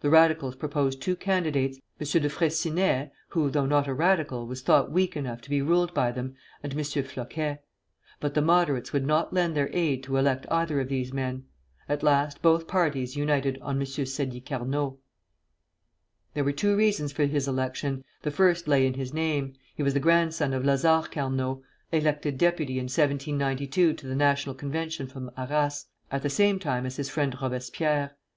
The 0.00 0.10
Radicals 0.10 0.54
proposed 0.54 1.02
two 1.02 1.16
candidates, 1.16 1.80
M. 2.00 2.22
De 2.22 2.28
Freycinet, 2.28 3.10
who, 3.30 3.50
though 3.50 3.66
not 3.66 3.88
a 3.88 3.94
Radical, 3.94 4.46
was 4.46 4.62
thought 4.62 4.92
weak 4.92 5.16
enough 5.16 5.40
to 5.40 5.50
be 5.50 5.60
ruled 5.60 5.92
by 5.92 6.12
them, 6.12 6.36
and 6.62 6.72
M. 6.72 6.78
Floquet. 6.78 7.58
But 8.20 8.34
the 8.34 8.42
Moderates 8.42 8.92
would 8.92 9.04
not 9.04 9.32
lend 9.34 9.56
their 9.56 9.68
aid 9.72 10.04
to 10.04 10.18
elect 10.18 10.46
either 10.52 10.78
of 10.78 10.88
these 10.88 11.12
men. 11.12 11.46
At 11.88 12.04
last 12.04 12.42
both 12.42 12.68
parties 12.68 13.16
united 13.16 13.58
on 13.60 13.80
M. 13.80 13.84
Sadi 13.86 14.40
Carnot. 14.40 14.46
[Illustration: 15.00 15.00
PRESIDENT 15.42 15.88
SADI 15.88 16.34
CARNOT.] 16.34 16.34
There 16.34 16.44
were 16.44 16.52
two 16.52 16.76
reasons 16.76 17.10
for 17.12 17.24
his 17.26 17.48
election: 17.48 18.04
the 18.22 18.30
first 18.30 18.68
lay 18.68 18.86
in 18.86 18.94
his 18.94 19.12
name; 19.12 19.54
he 19.74 19.82
was 19.82 19.94
the 19.94 19.98
grandson 19.98 20.52
of 20.52 20.62
Lazare 20.64 21.10
Carnot, 21.10 21.58
elected 21.90 22.38
deputy 22.38 22.74
in 22.74 22.84
1792 22.84 23.94
to 23.94 24.06
the 24.06 24.14
National 24.14 24.54
Convention 24.54 25.08
from 25.08 25.32
Arras, 25.36 25.86
at 26.12 26.22
the 26.22 26.30
same 26.30 26.60
time 26.60 26.86
as 26.86 26.94
his 26.94 27.08
friend 27.10 27.36
Robespierre. 27.42 28.16